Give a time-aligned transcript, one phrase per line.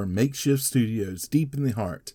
[0.00, 2.14] From makeshift studios deep in the heart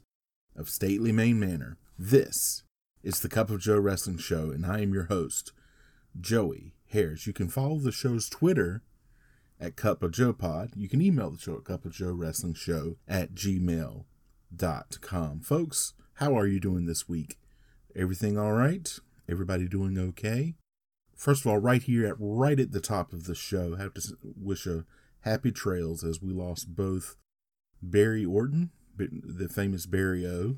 [0.56, 2.64] of stately Maine Manor, this
[3.04, 5.52] is the Cup of Joe Wrestling Show, and I am your host,
[6.20, 7.28] Joey Harris.
[7.28, 8.82] You can follow the show's Twitter
[9.60, 10.72] at Cup of Joe Pod.
[10.76, 14.06] You can email the show at Cup of Joe Wrestling Show at gmail.com.
[15.42, 17.38] Folks, how are you doing this week?
[17.96, 18.98] Everything all right?
[19.30, 20.56] Everybody doing okay?
[21.16, 23.94] First of all, right here at right at the top of the show, I have
[23.94, 24.86] to wish a
[25.20, 27.16] happy trails as we lost both
[27.82, 30.58] Barry Orton, the famous Barry O,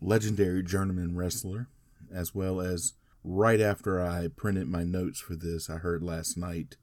[0.00, 1.68] legendary journeyman wrestler,
[2.12, 6.76] as well as right after I printed my notes for this, I heard last night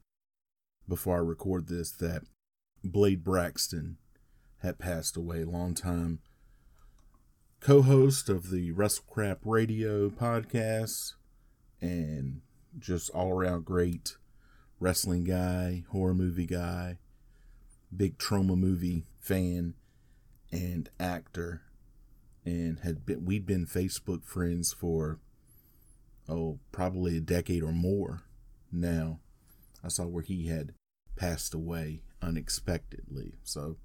[0.88, 2.24] before I record this that
[2.84, 3.98] Blade Braxton
[4.62, 6.20] had passed away, long time
[7.64, 11.14] co-host of the WrestleCrap Radio podcast
[11.80, 12.42] and
[12.78, 14.18] just all around great
[14.82, 16.98] wrestling guy, horror movie guy,
[17.96, 19.76] big Troma movie fan
[20.54, 21.64] and actor
[22.46, 25.20] and had been we'd been Facebook friends for
[26.30, 28.24] oh probably a decade or more
[28.72, 29.20] now.
[29.84, 30.74] I saw where he had
[31.16, 33.34] passed away unexpectedly.
[33.44, 33.78] So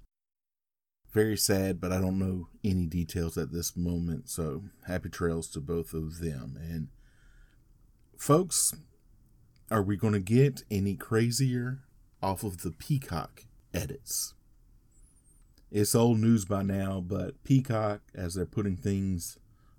[1.11, 4.29] very sad, but I don't know any details at this moment.
[4.29, 6.57] So happy trails to both of them.
[6.61, 6.89] And
[8.15, 8.75] folks,
[9.71, 11.79] are we going to get any crazier
[12.21, 14.35] off of the Peacock edits?
[15.71, 19.37] It's old news by now, but Peacock, as they're putting things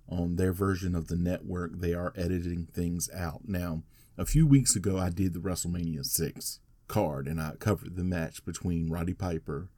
[0.09, 3.49] on their version of the network, they are editing things out.
[3.49, 3.83] Now,
[4.17, 8.45] a few weeks ago, I did the WrestleMania 6 card and I covered the match
[8.45, 9.69] between Roddy Piper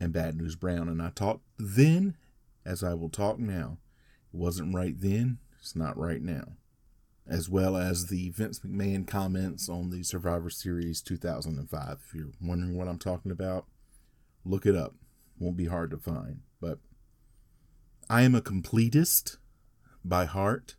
[0.00, 0.88] and Bad News Brown.
[0.88, 2.16] And I talked then,
[2.64, 3.78] as I will talk now.
[4.32, 6.54] It wasn't right then, it's not right now.
[7.28, 11.98] As well as the Vince McMahon comments on the Survivor Series 2005.
[12.04, 13.66] If you're wondering what I'm talking about,
[14.44, 14.94] look it up.
[15.40, 16.42] Won't be hard to find.
[16.60, 16.78] But
[18.08, 19.38] I am a completist
[20.04, 20.76] by heart.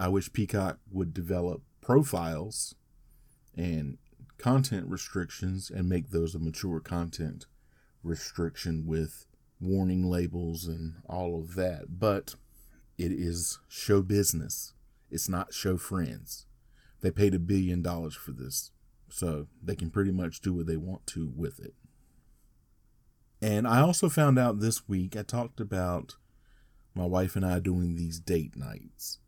[0.00, 2.74] I wish Peacock would develop profiles
[3.54, 3.98] and
[4.38, 7.46] content restrictions and make those a mature content
[8.02, 9.26] restriction with
[9.60, 11.98] warning labels and all of that.
[11.98, 12.34] But
[12.98, 14.72] it is show business.
[15.10, 16.46] It's not show friends.
[17.02, 18.70] They paid a billion dollars for this,
[19.08, 21.74] so they can pretty much do what they want to with it.
[23.40, 26.16] And I also found out this week, I talked about
[26.94, 29.18] my wife and I doing these date nights.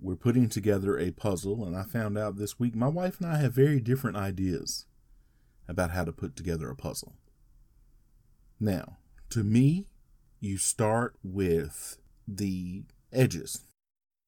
[0.00, 3.38] We're putting together a puzzle, and I found out this week my wife and I
[3.38, 4.86] have very different ideas
[5.66, 7.14] about how to put together a puzzle.
[8.60, 8.98] Now,
[9.30, 9.86] to me,
[10.40, 13.64] you start with the edges.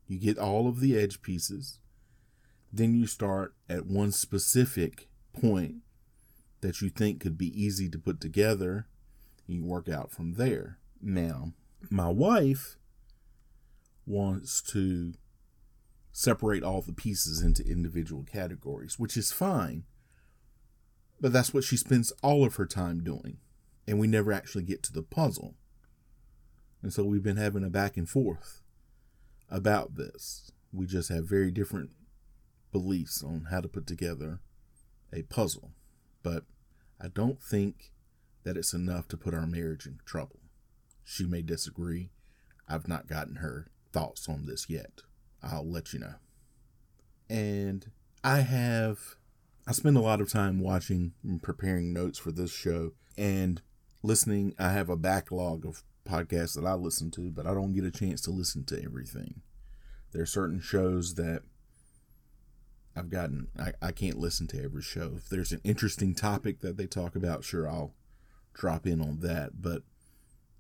[0.08, 1.78] You get all of the edge pieces.
[2.72, 5.76] Then you start at one specific point
[6.60, 8.86] that you think could be easy to put together
[9.52, 10.78] you work out from there.
[11.00, 11.52] Now,
[11.90, 12.76] my wife
[14.06, 15.14] wants to
[16.12, 19.84] separate all the pieces into individual categories, which is fine.
[21.20, 23.38] But that's what she spends all of her time doing.
[23.86, 25.54] And we never actually get to the puzzle.
[26.82, 28.62] And so we've been having a back and forth
[29.50, 30.50] about this.
[30.72, 31.90] We just have very different
[32.72, 34.40] beliefs on how to put together
[35.12, 35.72] a puzzle.
[36.22, 36.44] But
[37.00, 37.92] I don't think
[38.44, 40.40] that it's enough to put our marriage in trouble.
[41.04, 42.10] She may disagree.
[42.68, 45.02] I've not gotten her thoughts on this yet.
[45.42, 46.14] I'll let you know.
[47.28, 47.90] And
[48.22, 49.16] I have,
[49.66, 53.62] I spend a lot of time watching and preparing notes for this show and
[54.02, 54.54] listening.
[54.58, 57.90] I have a backlog of podcasts that I listen to, but I don't get a
[57.90, 59.42] chance to listen to everything.
[60.12, 61.42] There are certain shows that
[62.96, 65.12] I've gotten, I, I can't listen to every show.
[65.16, 67.94] If there's an interesting topic that they talk about, sure, I'll
[68.54, 69.60] drop in on that.
[69.60, 69.82] But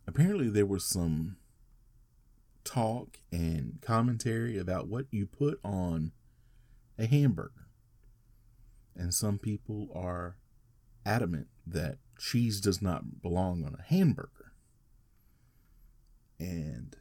[0.06, 1.36] apparently, there was some
[2.64, 6.12] talk and commentary about what you put on
[6.98, 7.68] a hamburger.
[8.94, 10.36] And some people are
[11.06, 14.52] adamant that cheese does not belong on a hamburger.
[16.38, 16.96] And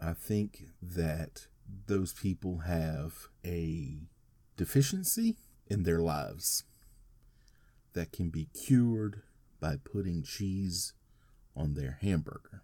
[0.00, 1.46] I think that
[1.86, 3.98] those people have a
[4.56, 5.36] deficiency
[5.66, 6.64] in their lives
[7.92, 9.22] that can be cured
[9.60, 10.94] by putting cheese
[11.54, 12.62] on their hamburger.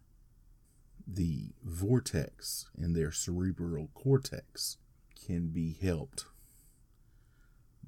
[1.07, 4.79] The vortex in their cerebral cortex
[5.27, 6.25] can be helped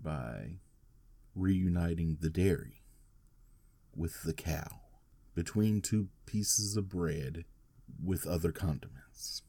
[0.00, 0.60] by
[1.34, 2.82] reuniting the dairy
[3.94, 4.80] with the cow
[5.34, 7.44] between two pieces of bread
[8.04, 9.42] with other condiments.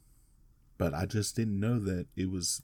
[0.78, 2.62] But I just didn't know that it was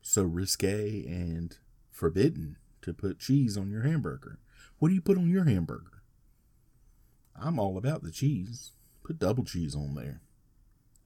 [0.00, 1.56] so risque and
[1.90, 4.38] forbidden to put cheese on your hamburger.
[4.78, 5.97] What do you put on your hamburger?
[7.40, 8.72] I'm all about the cheese.
[9.04, 10.20] Put double cheese on there.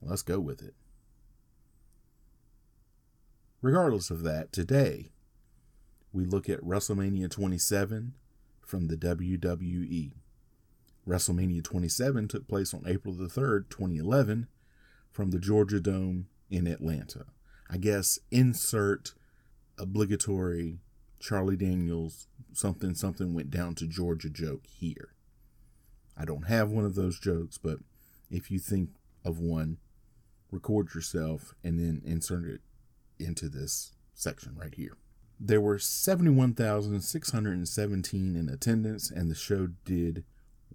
[0.01, 0.73] Let's go with it.
[3.61, 5.11] Regardless of that, today
[6.11, 8.13] we look at WrestleMania 27
[8.65, 10.11] from the WWE.
[11.07, 14.47] WrestleMania 27 took place on April the 3rd, 2011,
[15.11, 17.25] from the Georgia Dome in Atlanta.
[17.69, 19.13] I guess insert
[19.77, 20.79] obligatory
[21.19, 25.13] Charlie Daniels something something went down to Georgia joke here.
[26.17, 27.79] I don't have one of those jokes, but
[28.29, 28.89] if you think
[29.25, 29.77] of one,
[30.51, 32.61] record yourself and then insert it
[33.19, 34.97] into this section right here.
[35.39, 40.23] There were 71,617 in attendance, and the show did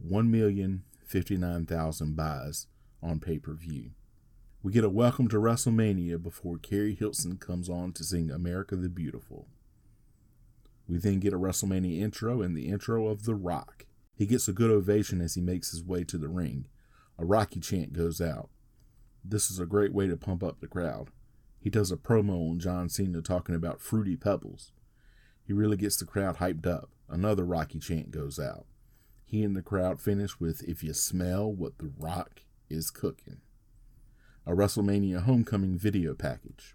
[0.05, 2.67] 1,059,000 buys
[3.02, 3.93] on pay per view.
[4.62, 8.88] We get a welcome to WrestleMania before Keri Hilson comes on to sing America the
[8.88, 9.46] Beautiful.
[10.88, 13.87] We then get a WrestleMania intro and the intro of The Rock.
[14.18, 16.66] He gets a good ovation as he makes his way to the ring.
[17.20, 18.50] A Rocky chant goes out.
[19.24, 21.10] This is a great way to pump up the crowd.
[21.60, 24.72] He does a promo on John Cena talking about fruity pebbles.
[25.44, 26.90] He really gets the crowd hyped up.
[27.08, 28.66] Another Rocky chant goes out.
[29.24, 33.40] He and the crowd finish with If You Smell What The Rock Is Cooking
[34.48, 36.74] a WrestleMania Homecoming video package.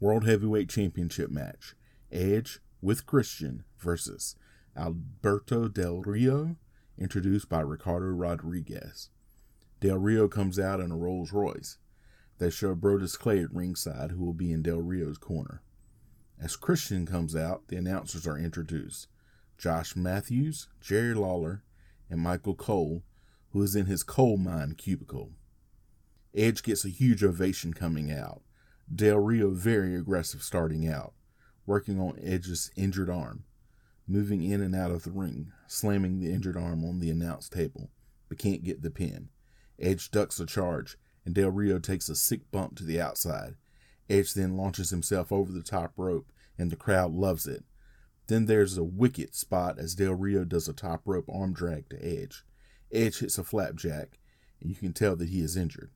[0.00, 1.76] World Heavyweight Championship match
[2.10, 4.34] Edge with Christian versus
[4.76, 6.56] Alberto Del Rio,
[6.98, 9.10] introduced by Ricardo Rodriguez.
[9.80, 11.78] Del Rio comes out in a Rolls Royce.
[12.38, 15.62] They show Brodus Clay at ringside, who will be in Del Rio's corner.
[16.40, 19.06] As Christian comes out, the announcers are introduced
[19.56, 21.62] Josh Matthews, Jerry Lawler,
[22.10, 23.04] and Michael Cole,
[23.50, 25.30] who is in his coal mine cubicle.
[26.34, 28.42] Edge gets a huge ovation coming out.
[28.92, 31.14] Del Rio very aggressive starting out,
[31.64, 33.44] working on Edge's injured arm,
[34.06, 37.90] moving in and out of the ring, slamming the injured arm on the announce table,
[38.28, 39.28] but can't get the pin.
[39.78, 43.54] Edge ducks a charge, and Del Rio takes a sick bump to the outside.
[44.08, 47.64] Edge then launches himself over the top rope, and the crowd loves it.
[48.26, 52.04] Then there's a wicked spot as Del Rio does a top rope arm drag to
[52.04, 52.44] Edge.
[52.92, 54.18] Edge hits a flapjack,
[54.60, 55.90] and you can tell that he is injured.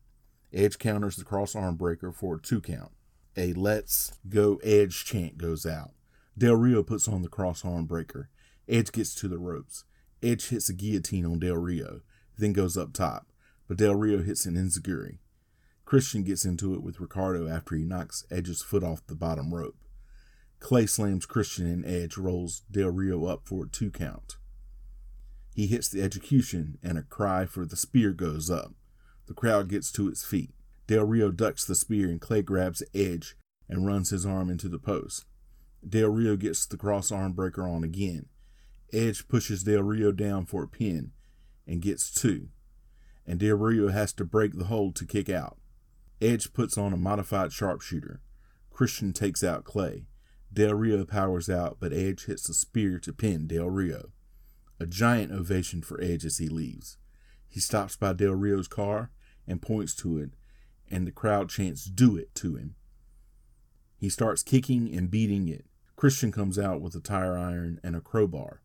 [0.53, 2.93] Edge counters the cross arm breaker for a two count.
[3.37, 5.93] A let's go Edge chant goes out.
[6.39, 8.29] Del Rio puts on the cross arm breaker.
[8.69, 9.85] Edge gets to the ropes.
[10.23, 12.03] Edge hits a guillotine on Del Rio,
[12.37, 13.27] then goes up top,
[13.67, 15.19] but Del Rio hits an enziguri.
[15.85, 19.77] Christian gets into it with Ricardo after he knocks Edge's foot off the bottom rope.
[20.61, 24.37] Clay slams Christian and Edge rolls Del Rio up for a two count.
[25.55, 28.75] He hits the execution and a cry for the spear goes up.
[29.27, 30.51] The crowd gets to its feet.
[30.87, 33.37] Del Rio ducks the spear and Clay grabs edge
[33.69, 35.25] and runs his arm into the post.
[35.87, 38.27] Del Rio gets the cross arm breaker on again.
[38.93, 41.13] Edge pushes Del Rio down for a pin
[41.67, 42.49] and gets two.
[43.27, 45.59] And Del Rio has to break the hold to kick out.
[46.21, 48.21] Edge puts on a modified sharpshooter.
[48.71, 50.07] Christian takes out Clay.
[50.53, 54.11] Del Rio powers out, but Edge hits a spear to pin Del Rio.
[54.81, 56.97] A giant ovation for Edge as he leaves.
[57.49, 59.11] He stops by Del Rio's car
[59.47, 60.31] and points to it,
[60.91, 62.75] and the crowd chants, Do it to him.
[63.99, 65.67] He starts kicking and beating it.
[65.99, 68.63] Christian comes out with a tire iron and a crowbar.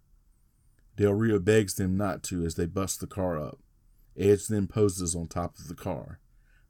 [0.97, 3.57] Del Rio begs them not to as they bust the car up.
[4.15, 6.19] Edge then poses on top of the car.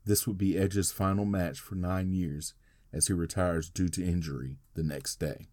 [0.05, 2.53] This would be Edge's final match for nine years
[2.93, 5.49] as he retires due to injury the next day.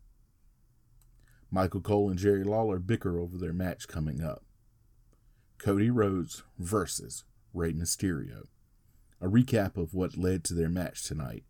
[1.51, 4.45] Michael Cole and Jerry Lawler bicker over their match coming up.
[5.59, 8.45] Cody Rhodes versus Rey Mysterio.
[9.21, 11.43] A recap of what led to their match tonight.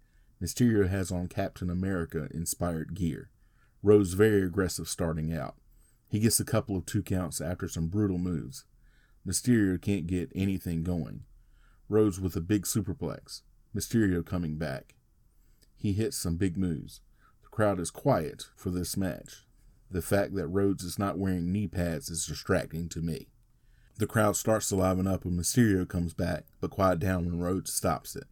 [0.42, 3.28] Mysterio has on Captain America inspired gear.
[3.82, 5.56] Rhodes very aggressive starting out.
[6.08, 8.64] He gets a couple of two counts after some brutal moves.
[9.26, 11.24] Mysterio can't get anything going.
[11.88, 13.42] Rhodes with a big superplex.
[13.74, 14.94] Mysterio coming back.
[15.76, 17.00] He hits some big moves.
[17.42, 19.46] The crowd is quiet for this match.
[19.90, 23.28] The fact that Rhodes is not wearing knee pads is distracting to me.
[23.98, 27.72] The crowd starts to liven up when Mysterio comes back, but quiet down when Rhodes
[27.72, 28.24] stops it.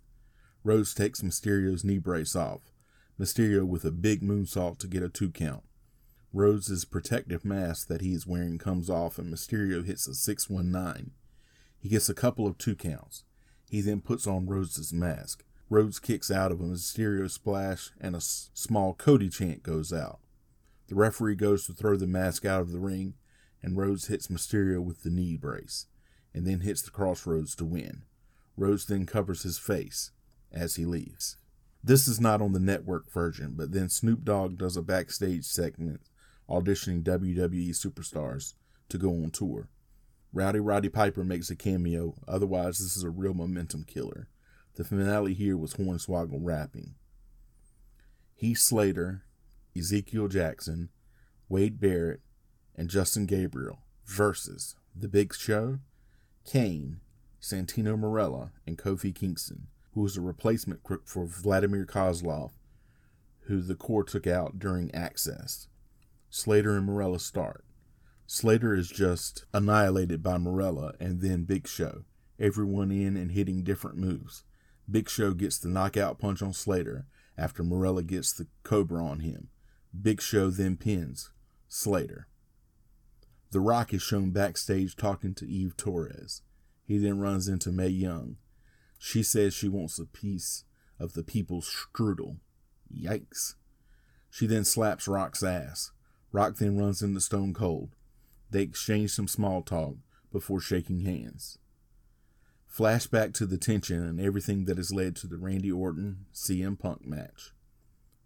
[0.63, 2.73] Rhodes takes Mysterio's knee brace off.
[3.19, 5.65] Mysterio with a big moonsault to get a two count.
[6.33, 11.13] Rhodes' protective mask that he is wearing comes off and Mysterio hits a 619.
[11.81, 13.25] He gets a couple of two counts.
[13.69, 15.45] He then puts on Rhodes' mask.
[15.69, 20.21] Rhodes kicks out of a Mysterio splash, and a small Cody chant goes out.
[20.87, 23.15] The referee goes to throw the mask out of the ring,
[23.63, 25.87] and Rhodes hits Mysterio with the knee brace,
[26.33, 28.05] and then hits the crossroads to win.
[28.57, 30.13] Rhodes then covers his face
[30.53, 31.37] as he leaves.
[31.83, 36.01] This is not on the network version, but then Snoop Dogg does a backstage segment
[36.49, 38.55] auditioning WWE superstars
[38.89, 39.69] to go on tour.
[40.33, 44.29] Rowdy Roddy Piper makes a cameo, otherwise, this is a real momentum killer.
[44.75, 46.95] The finale here was Hornswoggle rapping.
[48.35, 49.25] Heath Slater,
[49.77, 50.91] Ezekiel Jackson,
[51.49, 52.21] Wade Barrett,
[52.77, 55.79] and Justin Gabriel versus The Big Show,
[56.45, 57.01] Kane,
[57.41, 62.51] Santino Marella, and Kofi Kingston, who was a replacement crook for Vladimir Kozlov,
[63.47, 65.69] who the Corps took out during Axxess.
[66.31, 67.65] Slater and Marella start.
[68.27, 72.05] Slater is just annihilated by Marella and then Big Show,
[72.39, 74.45] everyone in and hitting different moves.
[74.91, 77.07] Big Show gets the knockout punch on Slater
[77.39, 79.49] after Marella gets the Cobra on him.
[79.99, 81.31] Big Show then pins
[81.69, 82.29] Slater.
[83.51, 86.43] The Rock is shown backstage talking to Eve Torres.
[86.85, 88.37] He then runs into Mae Young.
[88.99, 90.65] She says she wants a piece
[90.99, 92.39] of the people's strudel.
[92.93, 93.55] Yikes.
[94.31, 95.93] She then slaps Rock's ass.
[96.33, 97.91] Rock then runs into Stone Cold.
[98.51, 99.97] They exchange some small talk
[100.33, 101.59] before shaking hands.
[102.71, 107.07] Flashback to the tension and everything that has led to the Randy Orton CM Punk
[107.07, 107.53] match.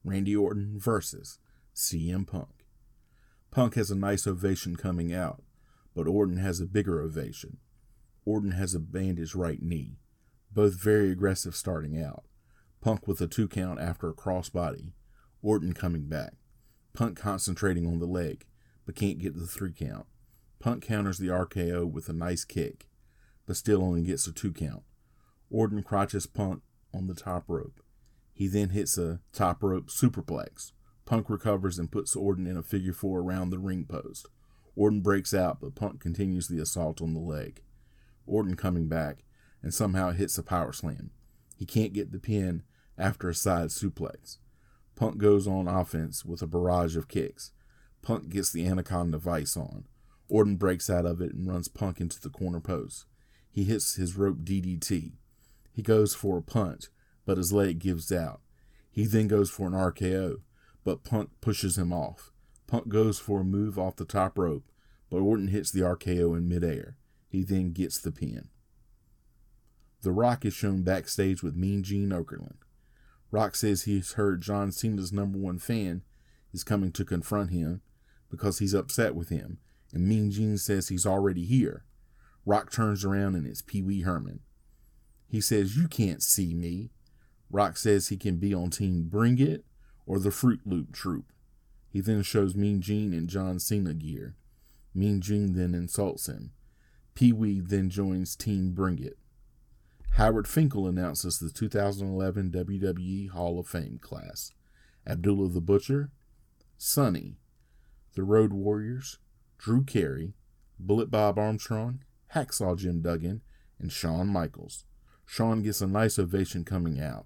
[0.05, 1.39] Randy Orton versus
[1.75, 2.67] CM Punk.
[3.51, 5.43] Punk has a nice ovation coming out,
[5.95, 7.59] but Orton has a bigger ovation.
[8.25, 9.99] Orton has a bandaged right knee,
[10.55, 12.25] both very aggressive starting out.
[12.81, 14.93] Punk with a two count after a crossbody.
[15.41, 16.35] Orton coming back.
[16.93, 18.47] Punk concentrating on the leg,
[18.85, 20.07] but can't get the three count.
[20.59, 22.87] Punk counters the RKO with a nice kick,
[23.47, 24.83] but still only gets a two count.
[25.51, 26.63] Orton crotches Punk
[26.95, 27.81] on the top rope.
[28.33, 30.73] He then hits a top rope superplex.
[31.05, 34.29] Punk recovers and puts Orton in a figure four around the ring post.
[34.77, 37.63] Orton breaks out, but Punk continues the assault on the leg.
[38.27, 39.25] Orton coming back
[39.63, 41.11] and somehow hits a power slam.
[41.57, 42.63] He can't get the pin
[42.99, 44.39] after a side suplex.
[44.97, 47.53] Punk goes on offense with a barrage of kicks.
[48.03, 49.85] Punk gets the Anaconda Vice on.
[50.29, 53.07] Orton breaks out of it and runs Punk into the corner post.
[53.51, 55.13] He hits his rope DDT.
[55.73, 56.87] He goes for a punch,
[57.25, 58.41] but his leg gives out.
[58.91, 60.41] He then goes for an RKO,
[60.85, 62.33] but Punk pushes him off.
[62.67, 64.65] Punk goes for a move off the top rope,
[65.11, 66.97] but Orton hits the RKO in midair.
[67.29, 68.49] He then gets the pin.
[70.03, 72.57] The Rock is shown backstage with Mean Gene Okerlund.
[73.31, 76.03] Rock says he's heard John Cena's number one fan
[76.53, 77.83] is coming to confront him
[78.29, 79.59] because he's upset with him,
[79.93, 81.85] and Mean Gene says he's already here.
[82.45, 84.41] Rock turns around and it's Pee Wee Herman.
[85.29, 86.91] He says, You can't see me.
[87.49, 89.65] Rock says he can be on Team Bring It
[90.05, 91.27] or the Fruit Loop Troop.
[91.89, 94.35] He then shows Mean Gene and John Cena gear.
[94.95, 96.51] Mean Gene then insults him.
[97.15, 99.19] Pee Wee then joins Team Bring It.
[100.17, 104.53] Howard Finkel announces the 2011 WWE Hall of Fame class.
[105.07, 106.11] Abdullah the Butcher,
[106.77, 107.39] Sunny,
[108.15, 109.19] the Road Warriors,
[109.57, 110.35] Drew Carey,
[110.79, 112.05] Bullet Bob Armstrong,
[112.35, 113.41] Hacksaw Jim Duggan,
[113.79, 114.85] and Shawn Michaels.
[115.25, 117.25] Shawn gets a nice ovation coming out.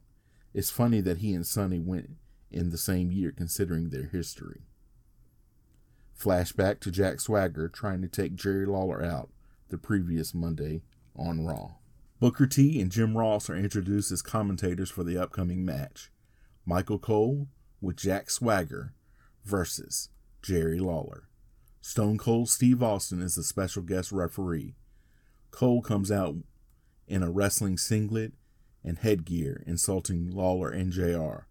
[0.55, 2.11] It's funny that he and Sunny went
[2.53, 4.63] in the same year considering their history.
[6.17, 9.31] Flashback to Jack Swagger trying to take Jerry Lawler out
[9.71, 10.83] the previous Monday
[11.17, 11.73] on Raw.
[12.19, 16.11] Booker T and Jim Ross are introduced as commentators for the upcoming match.
[16.65, 17.49] Michael Cole
[17.83, 18.95] with Jack Swagger
[19.45, 20.09] versus
[20.41, 21.29] Jerry Lawler.
[21.83, 24.77] Stone Cold Steve Austin is the special guest referee.
[25.51, 26.37] Cole comes out
[27.07, 28.33] in a wrestling singlet
[28.83, 31.47] and headgear, insulting Lawler and JR.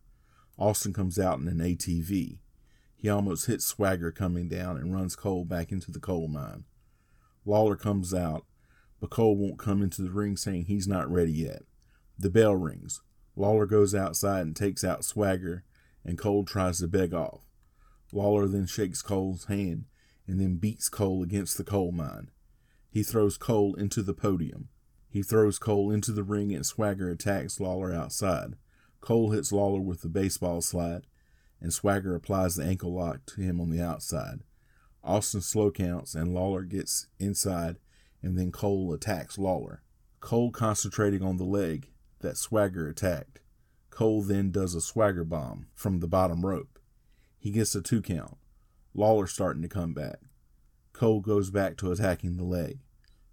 [0.57, 2.39] Austin comes out in an ATV.
[2.95, 6.63] He almost hits Swagger coming down and runs Cole back into the coal mine.
[7.45, 8.45] Lawler comes out,
[9.07, 11.63] Cole won't come into the ring saying he's not ready yet.
[12.17, 13.01] The bell rings.
[13.35, 15.63] Lawler goes outside and takes out Swagger,
[16.03, 17.41] and Cole tries to beg off.
[18.13, 19.85] Lawler then shakes Cole's hand
[20.27, 22.31] and then beats Cole against the coal mine.
[22.89, 24.69] He throws Cole into the podium.
[25.09, 28.55] He throws Cole into the ring and Swagger attacks Lawler outside.
[29.01, 31.05] Cole hits Lawler with the baseball slide,
[31.61, 34.39] and Swagger applies the ankle lock to him on the outside.
[35.03, 37.77] Austin slow counts, and Lawler gets inside,
[38.25, 39.83] and then Cole attacks Lawler.
[40.19, 41.91] Cole concentrating on the leg
[42.21, 43.39] that Swagger attacked.
[43.91, 46.79] Cole then does a Swagger bomb from the bottom rope.
[47.37, 48.37] He gets a two count.
[48.95, 50.17] Lawler starting to come back.
[50.91, 52.79] Cole goes back to attacking the leg.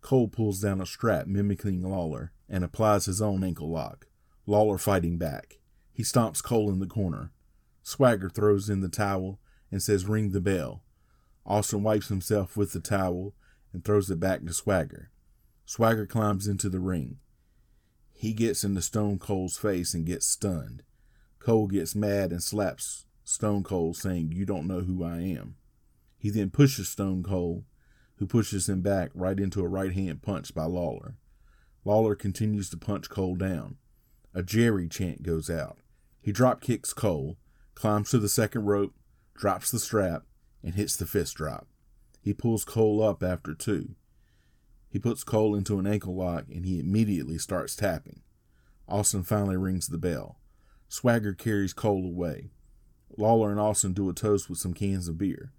[0.03, 4.09] Cole pulls down a strap mimicking Lawler and applies his own ankle lock.
[4.47, 5.59] Lawler fighting back.
[5.93, 7.31] He stomps Cole in the corner.
[7.83, 10.85] Swagger throws in the towel and says, Ring the bell.
[11.47, 13.35] Austin wipes himself with the towel
[13.73, 15.11] and throws it back to Swagger.
[15.65, 17.19] Swagger climbs into the ring.
[18.13, 20.83] He gets into Stone Cold's face and gets stunned.
[21.39, 25.57] Cole gets mad and slaps Stone Cold, saying, You don't know who I am.
[26.19, 27.65] He then pushes Stone Cold,
[28.17, 31.17] who pushes him back right into a right hand punch by Lawler.
[31.85, 33.77] Lawler continues to punch Cole down.
[34.35, 35.79] A Jerry chant goes out.
[36.21, 37.39] He drop kicks Cole,
[37.75, 38.95] climbs to the second rope,
[39.35, 40.23] drops the strap,
[40.63, 41.67] and hits the fist drop.
[42.23, 43.97] He pulls Cole up after two.
[44.89, 48.23] He puts Cole into an ankle lock and he immediately starts tapping.
[48.89, 50.39] Austin finally rings the bell.
[50.89, 52.51] Swagger carries Cole away.
[53.17, 55.53] Lawler and Austin do a toast with some cans of beer.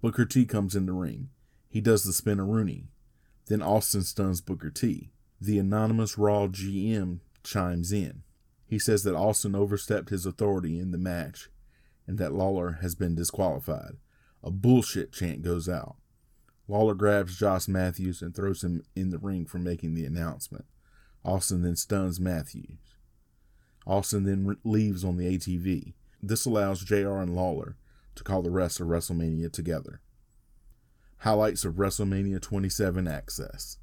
[0.00, 1.30] Booker T comes in the ring.
[1.68, 2.86] He does the Spinaroonie.
[3.46, 5.10] Then Austin stuns Booker T.
[5.40, 8.22] The anonymous Raw GM chimes in.
[8.66, 11.50] He says that Austin overstepped his authority in the match
[12.06, 13.96] and that Lawler has been disqualified.
[14.42, 15.96] A bullshit chant goes out.
[16.66, 20.64] Lawler grabs Josh Matthews and throws him in the ring for making the announcement.
[21.24, 22.78] Austin then stuns Matthews.
[23.86, 25.92] Austin then re- leaves on the ATV.
[26.22, 27.76] This allows JR and Lawler
[28.14, 30.00] to call the rest of WrestleMania together.
[31.18, 33.76] Highlights of WrestleMania 27 Axxess.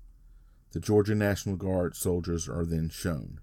[0.71, 3.41] The Georgia National Guard soldiers are then shown.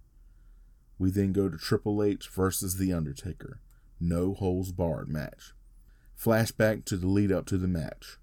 [0.98, 3.60] We then go to Triple H versus The Undertaker.
[4.00, 5.52] No holds barred match.
[6.18, 8.18] Flashback to the lead up to the match.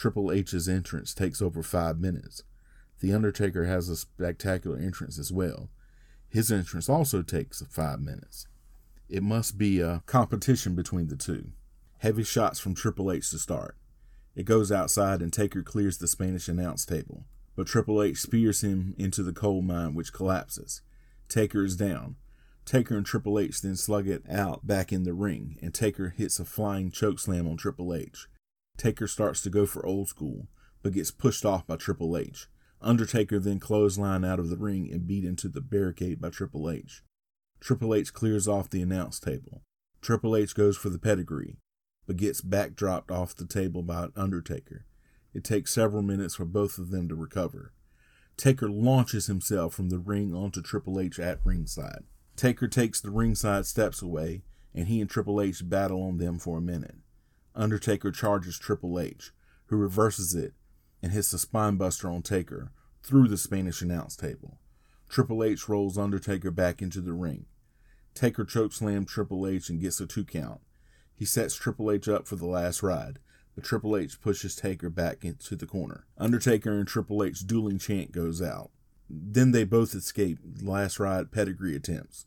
[0.00, 2.42] Triple H's entrance takes over five minutes.
[3.00, 5.68] The Undertaker has a spectacular entrance as well.
[6.26, 8.46] His entrance also takes five minutes.
[9.10, 11.52] It must be a competition between the two.
[11.98, 13.76] Heavy shots from Triple H to start.
[14.34, 18.94] It goes outside and Taker clears the Spanish announce table, but Triple H spears him
[18.96, 20.80] into the coal mine, which collapses.
[21.28, 22.16] Taker is down.
[22.64, 26.40] Taker and Triple H then slug it out back in the ring, and Taker hits
[26.40, 28.28] a flying chokeslam on Triple H.
[28.80, 30.46] Taker starts to go for old school,
[30.82, 32.46] but gets pushed off by Triple H.
[32.80, 37.02] Undertaker then clothesline out of the ring and beat into the barricade by Triple H.
[37.60, 39.60] Triple H clears off the announce table.
[40.00, 41.58] Triple H goes for the pedigree,
[42.06, 44.86] but gets backdropped off the table by Undertaker.
[45.34, 47.74] It takes several minutes for both of them to recover.
[48.38, 52.04] Taker launches himself from the ring onto Triple H at ringside.
[52.34, 54.40] Taker takes the ringside steps away,
[54.74, 56.96] and he and Triple H battle on them for a minute.
[57.60, 59.32] Undertaker charges Triple H,
[59.66, 60.54] who reverses it
[61.02, 64.58] and hits a spinebuster on Taker through the Spanish announce table.
[65.10, 67.44] Triple H rolls Undertaker back into the ring.
[68.14, 70.62] Taker chokeslam Triple H and gets a two count.
[71.14, 73.18] He sets Triple H up for the last ride,
[73.54, 76.06] but Triple H pushes Taker back into the corner.
[76.16, 78.70] Undertaker and Triple H dueling chant goes out.
[79.10, 82.24] Then they both escape last ride pedigree attempts.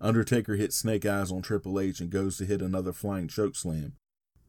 [0.00, 3.92] Undertaker hits Snake Eyes on Triple H and goes to hit another flying choke slam,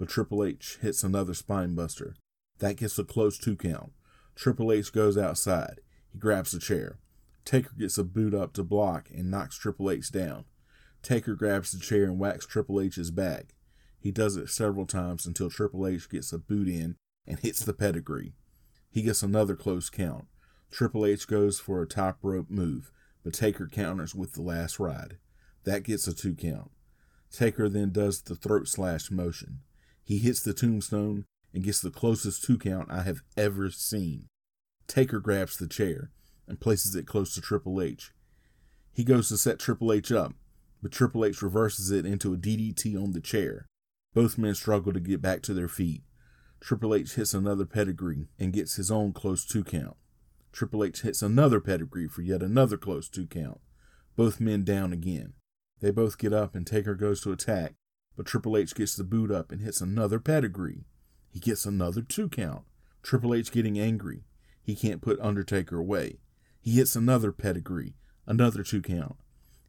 [0.03, 2.17] but Triple H hits another spine buster.
[2.59, 3.93] That gets a close two count.
[4.35, 5.79] Triple H goes outside.
[6.11, 6.99] He grabs a chair.
[7.45, 10.43] Taker gets a boot up to block and knocks Triple H down.
[11.03, 13.55] Taker grabs the chair and whacks Triple H's back.
[13.97, 17.71] He does it several times until Triple H gets a boot in and hits the
[17.71, 18.33] pedigree.
[18.89, 20.25] He gets another close count.
[20.69, 22.91] Triple H goes for a top rope move,
[23.23, 25.17] but Taker counters with the last ride.
[25.63, 26.71] That gets a two count.
[27.31, 29.61] Taker then does the throat slash motion.
[30.03, 34.27] He hits the tombstone and gets the closest two count I have ever seen.
[34.87, 36.11] Taker grabs the chair
[36.47, 38.11] and places it close to Triple H.
[38.91, 40.33] He goes to set Triple H up,
[40.81, 43.65] but Triple H reverses it into a DDT on the chair.
[44.13, 46.03] Both men struggle to get back to their feet.
[46.59, 49.97] Triple H hits another pedigree and gets his own close two count.
[50.51, 53.59] Triple H hits another pedigree for yet another close two count.
[54.15, 55.33] Both men down again.
[55.79, 57.73] They both get up and Taker goes to attack,
[58.15, 60.85] but Triple H gets the boot up and hits another pedigree.
[61.31, 62.63] He gets another two count.
[63.01, 64.23] Triple H getting angry.
[64.61, 66.19] He can't put Undertaker away.
[66.61, 67.95] He hits another pedigree,
[68.25, 69.17] another two count.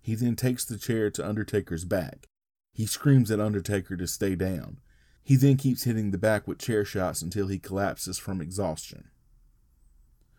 [0.01, 2.29] He then takes the chair to Undertaker's back.
[2.73, 4.79] He screams at Undertaker to stay down.
[5.23, 9.09] He then keeps hitting the back with chair shots until he collapses from exhaustion.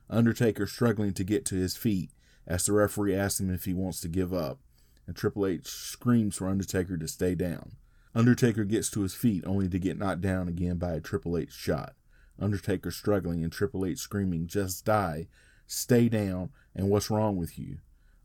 [0.09, 2.11] Undertaker struggling to get to his feet
[2.45, 4.59] as the referee asks him if he wants to give up,
[5.07, 7.71] and Triple H screams for Undertaker to stay down.
[8.15, 11.51] Undertaker gets to his feet only to get knocked down again by a Triple H
[11.51, 11.95] shot.
[12.39, 15.27] Undertaker struggling and Triple H screaming, Just die,
[15.67, 17.79] stay down, and what's wrong with you?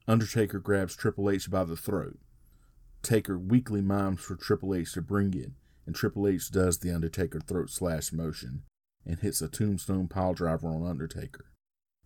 [0.06, 2.18] Undertaker grabs Triple H by the throat.
[3.02, 5.50] Taker weakly mimes for Triple H to bring it,
[5.86, 8.62] and Triple H does the Undertaker throat slash motion
[9.04, 11.46] and hits a tombstone pile driver on Undertaker.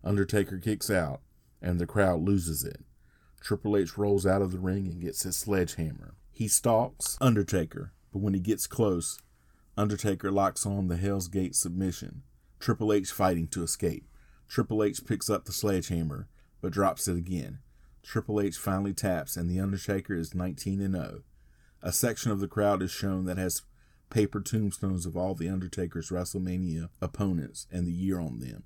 [0.03, 1.21] Undertaker kicks out,
[1.61, 2.81] and the crowd loses it.
[3.41, 6.15] Triple H rolls out of the ring and gets his sledgehammer.
[6.35, 9.21] He stalks Undertaker, but when he gets close,
[9.77, 12.23] Undertaker locks on the Hell's Gate submission.
[12.59, 14.05] Triple H fighting to escape.
[14.49, 16.27] Triple H picks up the sledgehammer,
[16.59, 17.59] but drops it again.
[18.03, 21.21] Triple H finally taps, and The Undertaker is 19 and 0.
[21.81, 23.61] A section of the crowd is shown that has
[24.09, 28.65] paper tombstones of all The Undertaker's WrestleMania opponents and the year on them.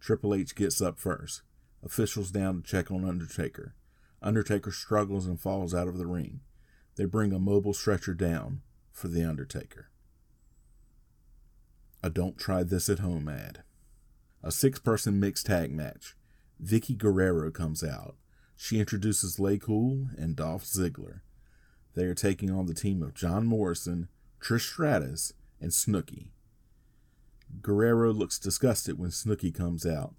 [0.00, 1.42] Triple H gets up first.
[1.84, 3.74] Officials down to check on Undertaker.
[4.22, 6.40] Undertaker struggles and falls out of the ring.
[6.96, 8.60] They bring a mobile stretcher down
[8.92, 9.88] for The Undertaker.
[12.02, 13.62] A Don't Try This at Home ad.
[14.42, 16.16] A six person mixed tag match.
[16.62, 18.16] Vickie Guerrero comes out.
[18.56, 21.20] She introduces LayCool and Dolph Ziggler.
[21.94, 24.08] They are taking on the team of John Morrison,
[24.40, 26.28] Trish Stratus, and Snooki.
[27.60, 30.14] Guerrero looks disgusted when Snooki comes out.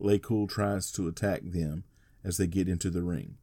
[0.00, 1.84] LayCool tries to attack them
[2.24, 3.36] as they get into the ring.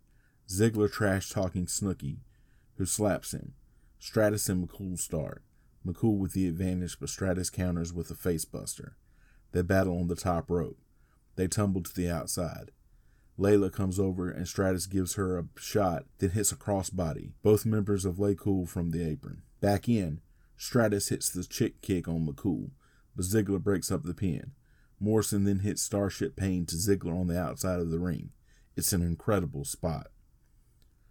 [0.49, 2.17] Ziggler trash talking Snooki,
[2.77, 3.53] who slaps him.
[3.99, 5.43] Stratus and McCool start.
[5.85, 8.91] McCool with the advantage, but Stratus counters with a facebuster.
[9.51, 10.77] They battle on the top rope.
[11.35, 12.71] They tumble to the outside.
[13.39, 17.31] Layla comes over and Stratus gives her a shot, then hits a crossbody.
[17.43, 19.43] Both members of LayCool from the apron.
[19.61, 20.21] Back in,
[20.55, 22.71] Stratus hits the chick kick on McCool,
[23.15, 24.51] but Ziggler breaks up the pin.
[24.99, 28.31] Morrison then hits Starship Pain to Ziggler on the outside of the ring.
[28.75, 30.07] It's an incredible spot.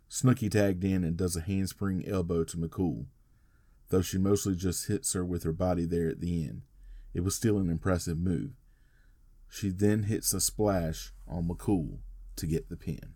[0.08, 3.06] Snooki tagged in and does a handspring elbow to McCool,
[3.88, 6.62] though she mostly just hits her with her body there at the end.
[7.12, 8.52] It was still an impressive move.
[9.48, 11.98] She then hits a splash on McCool
[12.36, 13.14] to get the pin.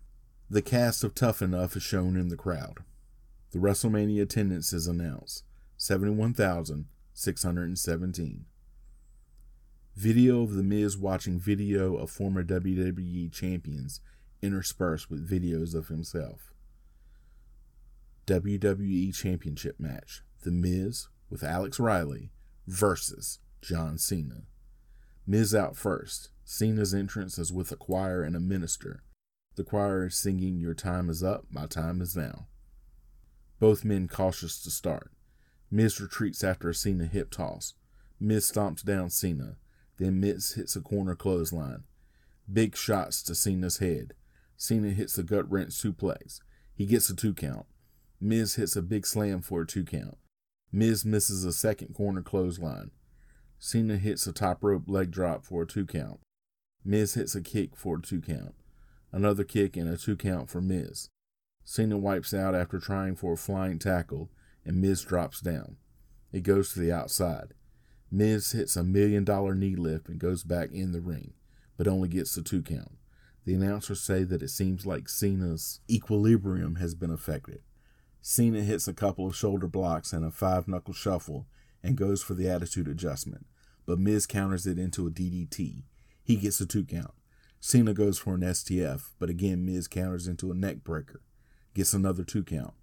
[0.49, 2.79] The cast of Tough Enough is shown in the crowd.
[3.51, 5.45] The WrestleMania attendance is announced
[5.77, 8.45] 71,617.
[9.95, 14.01] Video of The Miz watching video of former WWE champions
[14.41, 16.53] interspersed with videos of himself.
[18.27, 22.31] WWE Championship match The Miz with Alex Riley
[22.67, 24.43] versus John Cena.
[25.25, 26.29] Miz out first.
[26.43, 29.03] Cena's entrance is with a choir and a minister.
[29.55, 32.47] The choir is singing Your Time is Up, My Time is Now.
[33.59, 35.11] Both men cautious to start.
[35.71, 37.73] Miz retreats after a Cena hip toss.
[38.19, 39.55] Miz stomps down Cena.
[39.97, 41.85] Then Miz hits a corner clothesline.
[42.51, 44.13] Big shots to Cena's head.
[44.57, 46.39] Cena hits a gut wrench suplex.
[46.75, 47.65] He gets a two count.
[48.23, 50.15] Miz hits a big slam for a two count.
[50.71, 52.91] Miz misses a second corner clothesline.
[53.57, 56.19] Cena hits a top rope leg drop for a two count.
[56.85, 58.53] Miz hits a kick for a two count.
[59.11, 61.09] Another kick and a two count for Miz.
[61.63, 64.29] Cena wipes out after trying for a flying tackle,
[64.63, 65.77] and Miz drops down.
[66.31, 67.55] It goes to the outside.
[68.11, 71.33] Miz hits a million dollar knee lift and goes back in the ring,
[71.75, 72.99] but only gets the two count.
[73.45, 77.61] The announcers say that it seems like Cena's equilibrium has been affected.
[78.21, 81.47] Cena hits a couple of shoulder blocks and a five knuckle shuffle
[81.81, 83.47] and goes for the attitude adjustment,
[83.85, 85.83] but Miz counters it into a DDT.
[86.23, 87.13] He gets a two count.
[87.59, 91.21] Cena goes for an STF, but again Miz counters into a neck breaker,
[91.73, 92.73] gets another two count.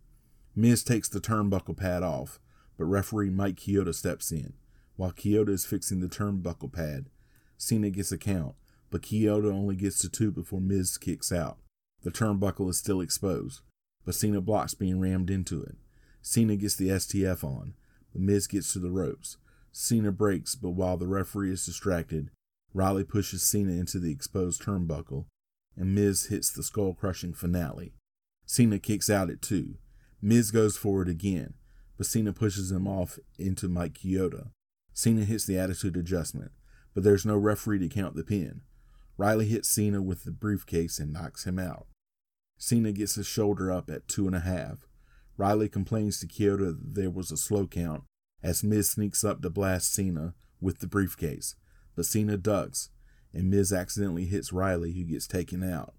[0.56, 2.40] Miz takes the turnbuckle pad off,
[2.76, 4.54] but referee Mike Chioda steps in.
[4.96, 7.10] While Chioda is fixing the turnbuckle pad,
[7.56, 8.56] Cena gets a count,
[8.90, 11.58] but Chioda only gets to two before Miz kicks out.
[12.02, 13.60] The turnbuckle is still exposed,
[14.04, 15.76] but Cena blocks being rammed into it.
[16.22, 17.74] Cena gets the STF on,
[18.12, 19.36] but Miz gets to the ropes.
[19.72, 22.30] Cena breaks, but while the referee is distracted,
[22.74, 25.26] Riley pushes Cena into the exposed turnbuckle,
[25.76, 27.92] and Miz hits the skull crushing finale.
[28.44, 29.76] Cena kicks out at two.
[30.20, 31.54] Miz goes forward again,
[31.96, 34.50] but Cena pushes him off into Mike Chioda.
[34.92, 36.50] Cena hits the attitude adjustment,
[36.94, 38.62] but there's no referee to count the pin.
[39.16, 41.86] Riley hits Cena with the briefcase and knocks him out.
[42.58, 44.86] Cena gets his shoulder up at two and a half.
[45.36, 48.02] Riley complains to Chioda that there was a slow count
[48.42, 51.54] as Miz sneaks up to blast Cena with the briefcase,
[51.94, 52.90] but Cena ducks,
[53.32, 55.94] and Miz accidentally hits Riley, who gets taken out.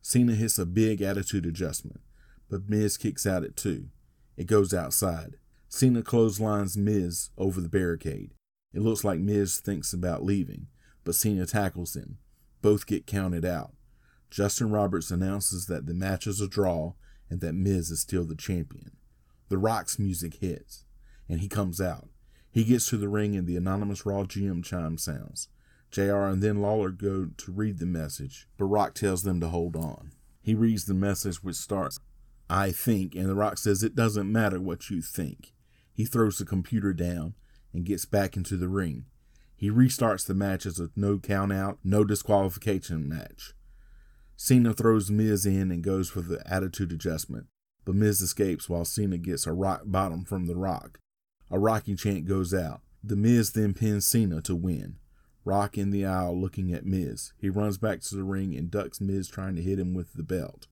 [0.00, 2.00] Cena hits a big attitude adjustment,
[2.48, 3.88] but Miz kicks out at two.
[4.36, 5.36] It goes outside.
[5.68, 8.32] Cena clotheslines Miz over the barricade.
[8.72, 10.68] It looks like Miz thinks about leaving,
[11.04, 12.18] but Cena tackles him.
[12.62, 13.72] Both get counted out.
[14.30, 16.94] Justin Roberts announces that the match is a draw
[17.30, 18.92] and that Miz is still the champion.
[19.48, 20.84] The Rock's music hits,
[21.28, 22.08] and he comes out.
[22.50, 25.48] He gets to the ring and the anonymous Raw GM chime sounds.
[25.90, 29.76] JR and then Lawler go to read the message, but Rock tells them to hold
[29.76, 30.12] on.
[30.40, 31.98] He reads the message which starts,
[32.50, 35.52] I think, and The Rock says it doesn't matter what you think.
[35.92, 37.34] He throws the computer down
[37.72, 39.06] and gets back into the ring.
[39.56, 43.54] He restarts the match as a no count out, no disqualification match.
[44.40, 47.48] Cena throws Miz in and goes for the attitude adjustment,
[47.84, 51.00] but Miz escapes while Cena gets a rock bottom from The Rock.
[51.50, 52.80] A Rocky chant goes out.
[53.02, 54.98] The Miz then pins Cena to win.
[55.44, 57.32] Rock in the aisle looking at Miz.
[57.36, 60.22] He runs back to the ring and ducks Miz trying to hit him with the
[60.22, 60.68] belt.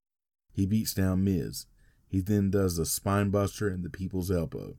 [0.52, 1.66] He beats down Miz.
[2.06, 4.76] He then does a spinebuster and the people's elbow.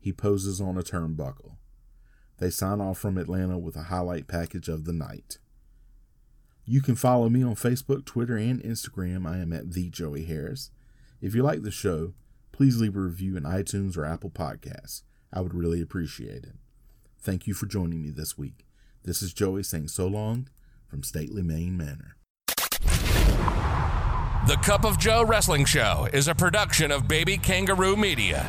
[0.00, 1.56] He poses on a turnbuckle.
[2.38, 5.36] They sign off from Atlanta with a highlight package of the night.
[6.68, 9.24] You can follow me on Facebook, Twitter, and Instagram.
[9.24, 10.72] I am at the Joey Harris.
[11.20, 12.14] If you like the show,
[12.50, 15.02] please leave a review in iTunes or Apple Podcasts.
[15.32, 16.56] I would really appreciate it.
[17.20, 18.66] Thank you for joining me this week.
[19.04, 20.48] This is Joey saying so long
[20.88, 22.16] from Stately Maine Manor.
[24.48, 28.44] The Cup of Joe Wrestling Show is a production of Baby Kangaroo Media.